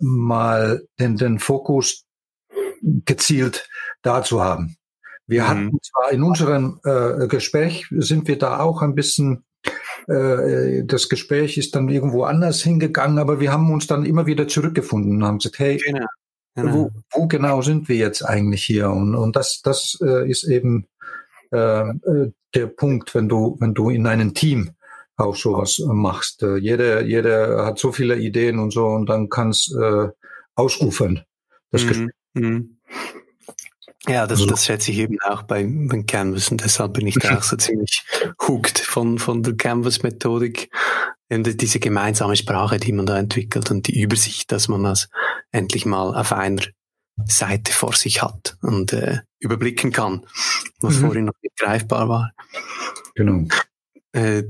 [0.00, 2.04] mal den, den Fokus
[2.82, 3.68] gezielt
[4.02, 4.76] da zu haben.
[5.26, 5.48] Wir mhm.
[5.48, 9.44] hatten zwar in unserem äh, Gespräch, sind wir da auch ein bisschen,
[10.08, 14.48] äh, das Gespräch ist dann irgendwo anders hingegangen, aber wir haben uns dann immer wieder
[14.48, 16.06] zurückgefunden und haben gesagt, hey, genau.
[16.56, 16.74] Genau.
[16.74, 18.90] Wo, wo genau sind wir jetzt eigentlich hier?
[18.90, 20.88] Und, und das, das äh, ist eben
[21.52, 21.84] äh,
[22.54, 24.72] der Punkt, wenn du, wenn du in einem Team
[25.20, 26.42] auch sowas äh, machst.
[26.42, 30.08] Äh, jeder, jeder hat so viele Ideen und so und dann kann es äh,
[30.54, 31.22] ausufern.
[31.70, 32.10] Das mhm.
[32.34, 32.76] mhm.
[34.08, 37.16] Ja, das, also das schätze ich eben auch bei, beim Canvas und deshalb bin ich
[37.16, 38.02] da auch so ziemlich
[38.40, 40.70] hooked von, von der Canvas-Methodik.
[41.30, 45.08] Diese gemeinsame Sprache, die man da entwickelt und die Übersicht, dass man das
[45.52, 46.62] endlich mal auf einer
[47.26, 50.26] Seite vor sich hat und äh, überblicken kann,
[50.80, 51.00] was mhm.
[51.00, 52.32] vorhin noch nicht greifbar war.
[53.14, 53.46] Genau.
[54.12, 54.44] Äh,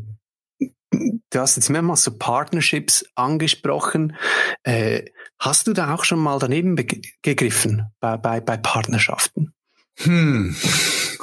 [0.91, 4.17] Du hast jetzt mehrmals so Partnerships angesprochen.
[4.65, 5.05] Äh,
[5.39, 6.77] hast du da auch schon mal daneben
[7.23, 9.55] gegriffen bei, bei, bei Partnerschaften?
[9.99, 10.57] Hm.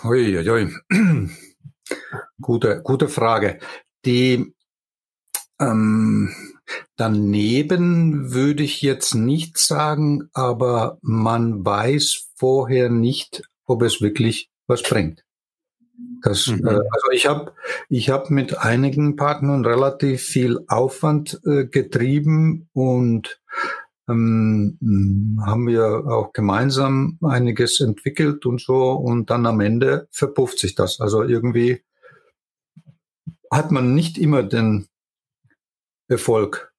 [0.03, 1.30] Ui, ui, ui.
[2.41, 3.60] gute, gute Frage.
[4.06, 4.53] Die
[5.60, 6.34] ähm,
[6.95, 14.84] daneben würde ich jetzt nicht sagen, aber man weiß vorher nicht, ob es wirklich was
[14.84, 15.23] bringt.
[16.22, 16.66] Das, mhm.
[16.66, 17.54] äh, also ich habe
[17.90, 23.42] ich hab mit einigen Partnern relativ viel Aufwand äh, getrieben und
[24.10, 24.78] ähm,
[25.46, 31.00] haben wir auch gemeinsam einiges entwickelt und so und dann am Ende verpufft sich das.
[31.00, 31.82] Also irgendwie
[33.52, 34.88] hat man nicht immer den
[36.08, 36.74] Erfolg,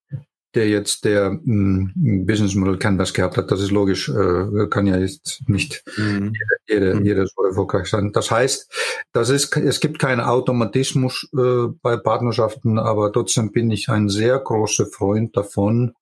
[0.55, 3.51] der jetzt der mh, hm, Business Model Canvas gehabt hat.
[3.51, 6.33] Das ist logisch, äh, kann ja jetzt nicht mhm.
[6.67, 7.05] jeder, mhm.
[7.05, 8.13] jeder so erfolgreich sein.
[8.13, 8.73] Das heißt,
[9.13, 14.39] das ist, es gibt keinen Automatismus äh, bei Partnerschaften, aber trotzdem bin ich ein sehr
[14.39, 15.95] großer Freund davon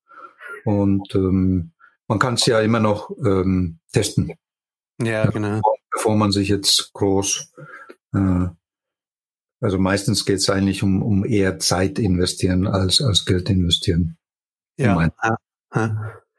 [0.65, 1.73] und ähm,
[2.09, 4.33] man kann es ja immer noch ähm, testen.
[5.03, 5.61] Ja, genau.
[5.91, 7.53] Bevor man sich jetzt groß
[8.15, 8.47] äh,
[9.61, 14.16] also meistens geht es eigentlich um, um eher Zeit investieren als, als Geld investieren.
[14.77, 15.11] Ja.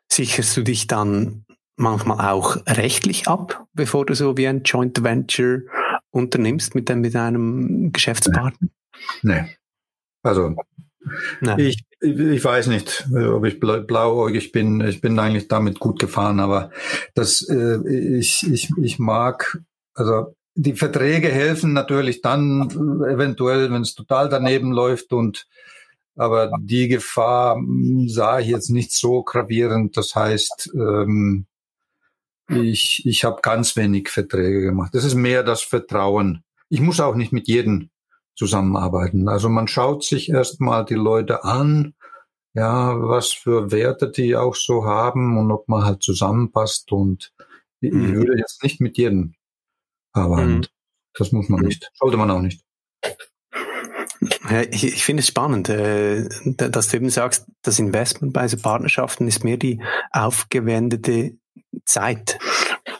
[0.09, 1.45] Sicherst du dich dann
[1.75, 5.61] manchmal auch rechtlich ab, bevor du so wie ein Joint Venture
[6.09, 8.69] unternimmst mit, dem, mit einem Geschäftspartner?
[9.21, 9.45] Nee.
[10.23, 10.55] Also
[11.41, 11.67] nee.
[11.67, 14.81] Ich, ich weiß nicht, ob ich blauäugig bin.
[14.81, 16.71] Ich bin eigentlich damit gut gefahren, aber
[17.15, 19.61] das äh, ich, ich, ich mag,
[19.93, 22.69] also die Verträge helfen natürlich dann
[23.07, 25.47] eventuell, wenn es total daneben läuft und
[26.17, 29.95] aber die Gefahr hm, sah ich jetzt nicht so gravierend.
[29.95, 31.45] Das heißt, ähm,
[32.49, 34.93] ich, ich habe ganz wenig Verträge gemacht.
[34.93, 36.43] Das ist mehr das Vertrauen.
[36.69, 37.89] Ich muss auch nicht mit jedem
[38.35, 39.27] zusammenarbeiten.
[39.27, 41.93] Also man schaut sich erstmal die Leute an,
[42.53, 46.91] ja, was für Werte die auch so haben und ob man halt zusammenpasst.
[46.91, 47.33] Und
[47.79, 48.15] ich mhm.
[48.15, 49.35] würde jetzt nicht mit jedem
[50.13, 50.57] arbeiten.
[50.57, 50.65] Mhm.
[51.13, 51.89] Das muss man nicht.
[51.95, 52.63] Sollte man auch nicht.
[54.71, 59.27] Ich, ich finde es spannend, äh, dass du eben sagst, das Investment bei so Partnerschaften
[59.27, 59.81] ist mehr die
[60.11, 61.37] aufgewendete
[61.85, 62.39] Zeit.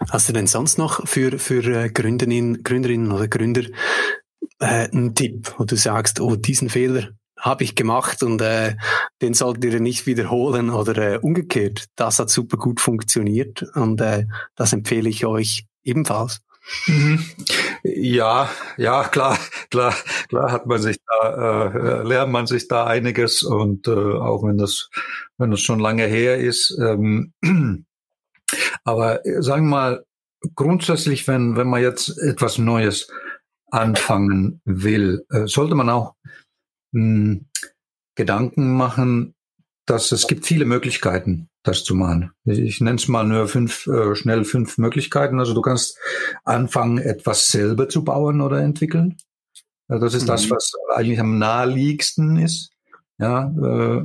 [0.09, 3.63] Hast du denn sonst noch für, für äh, Gründerinnen, Gründerinnen oder Gründer
[4.59, 8.75] äh, einen Tipp, wo du sagst, oh, diesen Fehler habe ich gemacht und äh,
[9.21, 11.85] den solltet ihr nicht wiederholen oder äh, umgekehrt.
[11.95, 16.41] Das hat super gut funktioniert und äh, das empfehle ich euch ebenfalls.
[16.87, 17.23] Mhm.
[17.83, 19.37] Ja, ja, klar,
[19.69, 19.95] klar,
[20.27, 24.57] klar hat man sich da, äh, lernt man sich da einiges und äh, auch wenn
[24.57, 24.89] das,
[25.37, 26.77] wenn das schon lange her ist.
[26.79, 27.33] Ähm,
[28.83, 30.05] aber äh, sagen wir mal,
[30.55, 33.07] grundsätzlich, wenn, wenn man jetzt etwas Neues
[33.71, 36.15] anfangen will, äh, sollte man auch
[36.91, 37.45] mh, hm,
[38.15, 39.35] Gedanken machen,
[39.85, 42.31] dass es gibt viele Möglichkeiten das zu machen.
[42.45, 45.39] Ich, ich nenne es mal nur fünf, äh, schnell fünf Möglichkeiten.
[45.39, 45.97] Also du kannst
[46.43, 49.17] anfangen, etwas selber zu bauen oder entwickeln.
[49.87, 50.27] Also das ist mhm.
[50.27, 52.71] das, was eigentlich am naheliegendsten ist.
[53.19, 54.03] Ja, äh,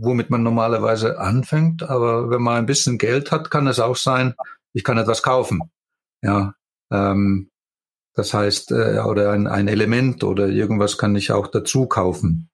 [0.00, 1.82] womit man normalerweise anfängt.
[1.82, 4.34] Aber wenn man ein bisschen Geld hat, kann es auch sein,
[4.72, 5.60] ich kann etwas kaufen.
[6.22, 6.54] Ja,
[6.92, 7.50] ähm,
[8.14, 12.50] das heißt, äh, oder ein, ein Element oder irgendwas kann ich auch dazu kaufen.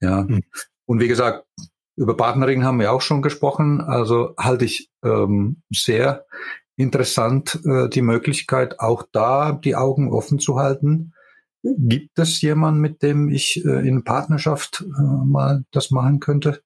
[0.00, 0.22] Ja.
[0.22, 0.42] Mhm.
[0.86, 1.46] Und wie gesagt,
[1.96, 3.80] über Partnering haben wir auch schon gesprochen.
[3.80, 6.26] Also halte ich ähm, sehr
[6.76, 11.13] interessant äh, die Möglichkeit, auch da die Augen offen zu halten.
[11.64, 16.60] Gibt es jemanden, mit dem ich äh, in Partnerschaft äh, mal das machen könnte?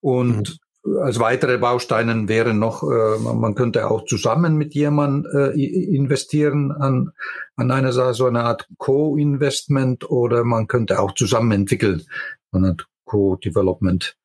[0.00, 0.96] Und mhm.
[0.98, 7.12] als weitere Bausteine wären noch, äh, man könnte auch zusammen mit jemandem äh, investieren an,
[7.54, 12.02] an einer so eine Art Co-Investment oder man könnte auch zusammen entwickeln,
[12.50, 14.16] eine Co-Development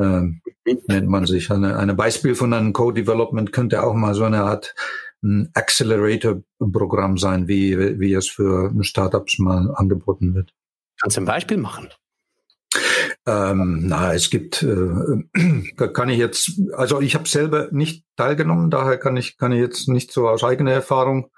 [0.00, 0.40] ähm,
[0.88, 1.50] nennt man sich.
[1.50, 4.74] Eine, eine Beispiel von einem Code-Development könnte auch mal so eine Art
[5.22, 10.52] ein Accelerator-Programm sein, wie, wie es für Startups mal angeboten wird.
[11.00, 11.88] Kannst du ein Beispiel machen?
[13.26, 18.96] Ähm, na, es gibt, äh, kann ich jetzt, also ich habe selber nicht teilgenommen, daher
[18.96, 21.30] kann ich, kann ich jetzt nicht so aus eigener Erfahrung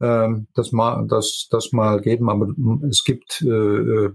[0.00, 2.28] ähm, das mal, das, das mal geben.
[2.28, 2.48] Aber
[2.88, 4.10] es gibt äh,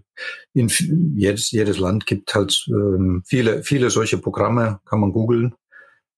[0.53, 0.69] in
[1.15, 5.55] jedes, jedes Land gibt halt äh, viele, viele solche Programme, kann man googeln.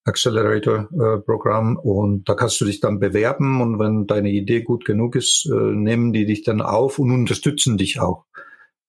[0.04, 4.86] Accelerator äh, Programm und da kannst du dich dann bewerben und wenn deine Idee gut
[4.86, 8.26] genug ist, äh, nehmen die dich dann auf und unterstützen dich auch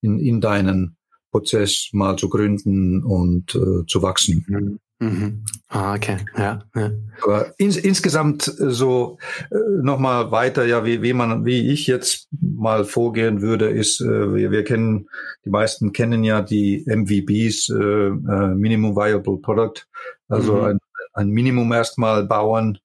[0.01, 0.96] in, in deinen
[1.31, 4.44] Prozess mal zu gründen und äh, zu wachsen.
[4.48, 4.79] Mhm.
[5.03, 5.44] Mhm.
[5.68, 6.62] Ah, okay, ja.
[6.77, 6.90] ja.
[7.25, 9.18] Aber ins, insgesamt äh, so
[9.51, 14.33] äh, nochmal weiter, ja, wie, wie man, wie ich jetzt mal vorgehen würde, ist, äh,
[14.33, 15.09] wir, wir kennen,
[15.44, 19.88] die meisten kennen ja die MVBs, äh, äh, Minimum Viable Product,
[20.29, 20.64] also mhm.
[20.64, 20.79] ein,
[21.12, 22.79] ein Minimum erstmal bauen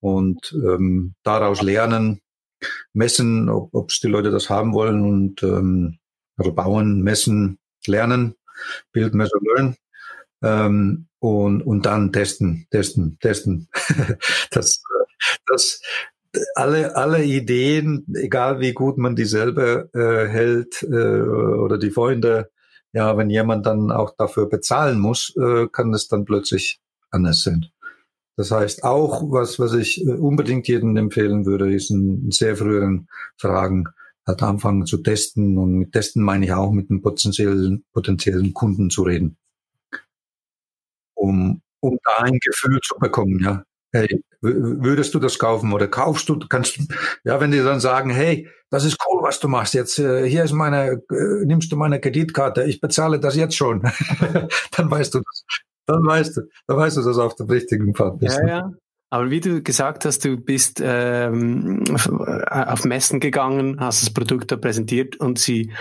[0.00, 2.20] und ähm, daraus lernen,
[2.92, 5.98] messen, ob es die Leute das haben wollen und ähm,
[6.36, 8.34] also bauen, messen, lernen,
[8.92, 9.76] Build, Measure, Learn.
[10.42, 13.68] Ähm, und, und dann testen, testen, testen.
[14.50, 14.82] das,
[15.46, 15.80] das,
[16.54, 22.50] alle, alle Ideen, egal wie gut man die selber äh, hält äh, oder die Freunde,
[22.92, 26.80] ja, wenn jemand dann auch dafür bezahlen muss, äh, kann es dann plötzlich
[27.14, 27.66] anders sein.
[28.36, 33.08] Das heißt auch, was, was ich äh, unbedingt jedem empfehlen würde, ist einen sehr früheren
[33.36, 33.86] Fragen,
[34.26, 35.56] halt anfangen zu testen.
[35.58, 39.36] Und mit Testen meine ich auch mit einem potenziellen, potenziellen Kunden zu reden.
[41.14, 43.62] Um, um da ein Gefühl zu bekommen, ja.
[43.92, 44.08] Hey,
[44.40, 46.80] würdest du das kaufen oder kaufst du, kannst
[47.22, 50.42] ja, wenn die dann sagen, hey, das ist cool, was du machst jetzt, äh, hier
[50.42, 53.82] ist meine, äh, nimmst du meine Kreditkarte, ich bezahle das jetzt schon,
[54.72, 55.44] dann weißt du das,
[55.86, 58.38] dann weißt du, dann weißt du, dass du auf dem richtigen Pfad bist.
[58.38, 58.72] Ja, ja.
[59.14, 61.84] Aber wie du gesagt hast, du bist ähm,
[62.50, 65.72] auf Messen gegangen, hast das Produkt da präsentiert und sie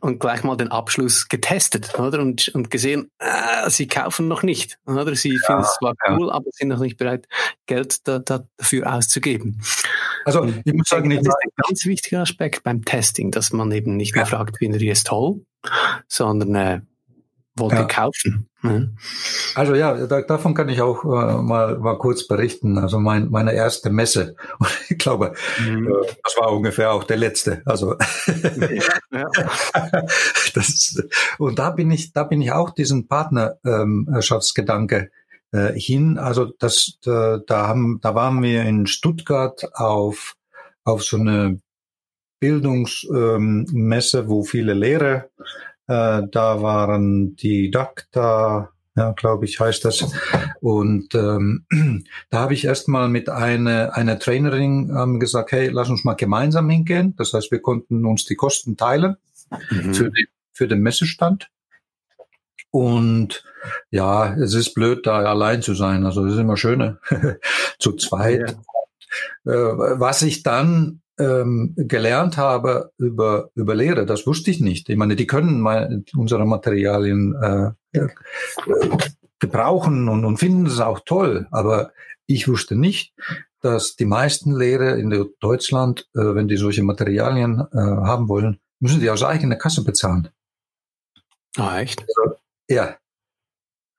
[0.00, 2.20] und gleich mal den Abschluss getestet, oder?
[2.20, 5.14] Und, und gesehen, äh, sie kaufen noch nicht, oder?
[5.14, 6.32] Sie ja, finden es zwar cool, ja.
[6.32, 7.26] aber sind noch nicht bereit,
[7.66, 9.60] Geld da, da dafür auszugeben.
[10.24, 13.96] Also ich muss sagen, das ist ein ganz wichtiger Aspekt beim Testing, dass man eben
[13.98, 15.44] nicht nur fragt, findet ihr es toll,
[16.08, 16.80] sondern äh,
[17.56, 17.84] wollte ja.
[17.84, 18.48] kaufen.
[18.62, 18.96] Mhm.
[19.54, 22.78] Also ja, da, davon kann ich auch äh, mal, mal kurz berichten.
[22.78, 25.86] Also mein, meine erste Messe, und ich glaube, mhm.
[25.86, 27.62] äh, das war ungefähr auch der letzte.
[27.66, 29.26] Also ja, ja.
[30.54, 31.02] das,
[31.38, 35.10] und da bin ich, da bin ich auch diesen Partnerschaftsgedanke
[35.52, 36.18] äh, hin.
[36.18, 40.36] Also das, da, da haben, da waren wir in Stuttgart auf
[40.84, 41.60] auf so eine
[42.40, 45.28] Bildungsmesse, ähm, wo viele Lehrer
[45.92, 50.10] äh, da waren die Didakta, ja, glaube ich, heißt das.
[50.60, 51.66] Und ähm,
[52.30, 56.68] da habe ich erstmal mit einer eine Trainerin ähm, gesagt, hey, lass uns mal gemeinsam
[56.70, 57.14] hingehen.
[57.16, 59.16] Das heißt, wir konnten uns die Kosten teilen
[59.70, 59.94] mhm.
[59.94, 61.50] für, die, für den Messestand.
[62.70, 63.44] Und
[63.90, 66.06] ja, es ist blöd, da allein zu sein.
[66.06, 66.98] Also es ist immer schöner
[67.78, 68.56] zu zweit.
[69.44, 69.52] Ja.
[69.52, 74.88] Äh, was ich dann ähm, gelernt habe über, über Lehre, das wusste ich nicht.
[74.88, 78.08] Ich meine, die können mal unsere Materialien äh, äh,
[79.38, 81.92] gebrauchen und, und finden es auch toll, aber
[82.26, 83.14] ich wusste nicht,
[83.60, 89.00] dass die meisten Lehrer in Deutschland, äh, wenn die solche Materialien äh, haben wollen, müssen
[89.00, 90.28] die aus eigener Kasse bezahlen.
[91.56, 92.00] Ah, echt?
[92.00, 92.36] Also,
[92.68, 92.96] ja.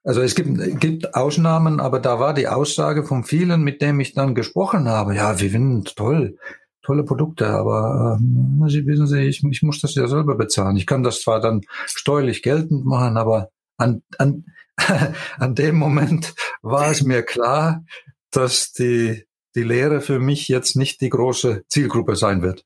[0.02, 4.12] Also es gibt, gibt Ausnahmen, aber da war die Aussage von vielen, mit denen ich
[4.12, 6.36] dann gesprochen habe, ja, wir finden toll,
[6.84, 10.76] tolle Produkte, aber äh, Sie wissen Sie, ich, ich muss das ja selber bezahlen.
[10.76, 14.44] Ich kann das zwar dann steuerlich geltend machen, aber an, an,
[15.38, 17.84] an dem Moment war es mir klar,
[18.30, 22.64] dass die, die Lehre für mich jetzt nicht die große Zielgruppe sein wird.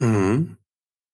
[0.00, 0.56] Mhm.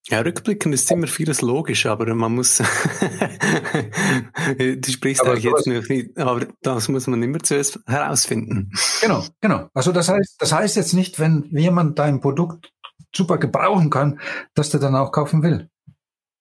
[0.09, 2.59] Ja, rückblickend ist immer vieles logisch, aber man muss,
[4.59, 8.71] du sprichst aber eigentlich jetzt noch nicht, aber das muss man immer zuerst herausfinden.
[9.01, 9.69] Genau, genau.
[9.75, 12.73] Also das heißt, das heißt jetzt nicht, wenn jemand dein Produkt
[13.13, 14.21] super gebrauchen kann,
[14.55, 15.69] dass der dann auch kaufen will.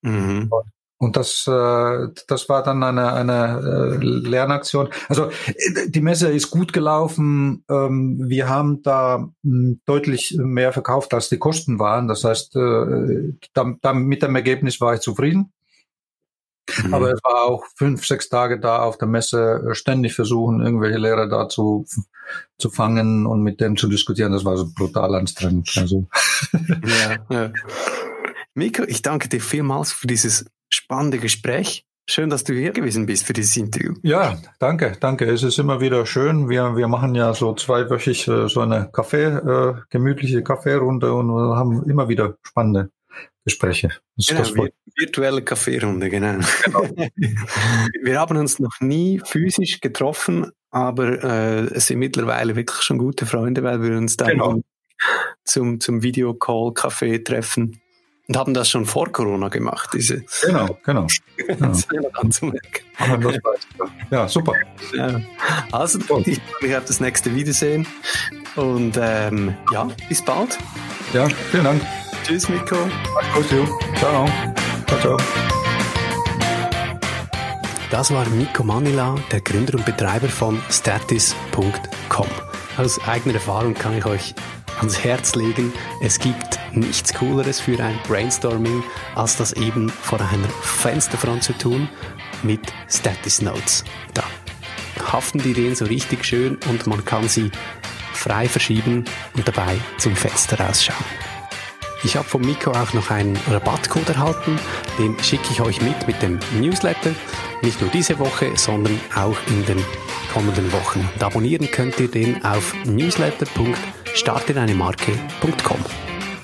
[0.04, 0.52] Mhm.
[0.98, 4.90] Und das, äh, das war dann eine, eine äh, Lernaktion.
[5.10, 7.66] Also äh, die Messe ist gut gelaufen.
[7.70, 12.08] Ähm, wir haben da hm, deutlich mehr verkauft, als die Kosten waren.
[12.08, 15.52] Das heißt, äh, da, da, mit dem Ergebnis war ich zufrieden.
[16.84, 16.94] Mhm.
[16.94, 20.98] Aber es war auch fünf, sechs Tage da auf der Messe, äh, ständig versuchen, irgendwelche
[20.98, 21.86] Lehrer da zu,
[22.58, 24.32] zu fangen und mit denen zu diskutieren.
[24.32, 25.72] Das war so brutal anstrengend.
[25.78, 26.08] Also.
[26.54, 27.52] Ja, ja.
[28.54, 31.86] Miko, ich danke dir vielmals für dieses spannende Gespräch.
[32.08, 33.96] Schön, dass du hier gewesen bist für dieses Interview.
[34.04, 35.26] Ja, danke, danke.
[35.26, 36.50] Es ist immer wieder schön.
[36.50, 41.90] Wir, wir machen ja so zweiwöchig äh, so eine Kaffee, äh, gemütliche Kaffeerunde und haben
[41.90, 42.92] immer wieder spannende
[43.44, 43.90] Gespräche.
[44.18, 44.54] Das, genau, das
[44.96, 46.40] virtuelle Kaffeerunde, genau.
[46.64, 46.84] genau.
[48.04, 53.26] wir haben uns noch nie physisch getroffen, aber äh, es sind mittlerweile wirklich schon gute
[53.26, 54.62] Freunde, weil wir uns dann genau.
[55.44, 57.82] zum, zum Videocall-Kaffee treffen.
[58.28, 60.24] Und haben das schon vor Corona gemacht, diese.
[60.44, 61.06] Genau, genau.
[61.48, 63.32] genau.
[64.10, 64.54] ja, super.
[64.94, 65.22] Ja.
[65.72, 67.86] Also, ich freue mich auf das nächste Wiedersehen.
[68.56, 70.58] Und ähm, ja, bis bald.
[71.14, 71.82] Ja, vielen Dank.
[72.24, 72.78] Tschüss, Miko.
[73.14, 74.28] Mach's gut, Ciao.
[74.88, 75.18] Ciao, ciao.
[77.92, 82.28] Das war Miko Manila, der Gründer und Betreiber von statis.com.
[82.78, 84.34] Aus eigener Erfahrung kann ich euch
[84.78, 85.74] ans Herz legen.
[86.02, 88.84] Es gibt nichts Cooleres für ein Brainstorming,
[89.16, 91.90] als das eben vor einer Fensterfront zu tun
[92.44, 93.84] mit Status Notes.
[94.14, 94.24] Da
[95.12, 97.52] haften die Ideen so richtig schön und man kann sie
[98.14, 101.35] frei verschieben und dabei zum Fenster rausschauen.
[102.06, 104.60] Ich habe von Miko auch noch einen Rabattcode erhalten,
[105.00, 107.16] den schicke ich euch mit mit dem Newsletter.
[107.64, 109.84] Nicht nur diese Woche, sondern auch in den
[110.32, 111.00] kommenden Wochen.
[111.16, 115.80] Und abonnieren könnt ihr den auf newsletter.startedeinemarke.com.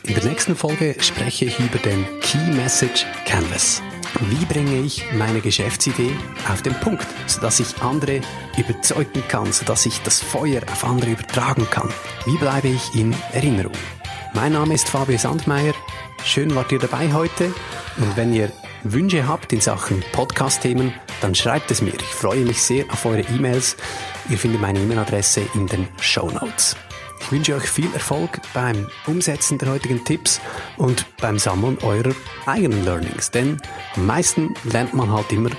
[0.08, 3.84] In der nächsten Folge spreche ich über den Key Message Canvas.
[4.20, 6.16] Wie bringe ich meine Geschäftsidee
[6.52, 8.22] auf den Punkt, sodass ich andere
[8.58, 11.90] überzeugen kann, sodass ich das Feuer auf andere übertragen kann?
[12.26, 13.78] Wie bleibe ich in Erinnerung?
[14.34, 15.74] Mein Name ist Fabio Sandmeier.
[16.24, 17.54] Schön wart ihr dabei heute.
[17.98, 18.50] Und wenn ihr
[18.84, 21.94] Wünsche habt in Sachen Podcast-Themen, dann schreibt es mir.
[21.94, 23.76] Ich freue mich sehr auf eure E-Mails.
[24.30, 26.78] Ihr findet meine E-Mail-Adresse in den Show Notes.
[27.20, 30.40] Ich wünsche euch viel Erfolg beim Umsetzen der heutigen Tipps
[30.78, 32.16] und beim Sammeln eurer
[32.46, 33.32] eigenen Learnings.
[33.32, 33.62] Denn
[33.96, 35.52] am meisten lernt man halt immer,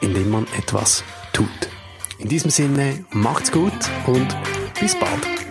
[0.00, 1.04] indem man etwas
[1.34, 1.48] tut.
[2.18, 3.72] In diesem Sinne, macht's gut
[4.06, 4.34] und
[4.80, 5.47] bis bald.